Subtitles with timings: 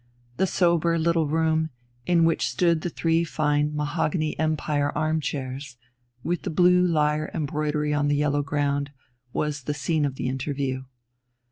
[0.37, 1.69] The sober little room,
[2.07, 5.77] in which stood the three fine mahogany Empire arm chairs,
[6.23, 8.89] with the blue lyre embroidery on the yellow ground,
[9.31, 10.85] was the scene of the interview.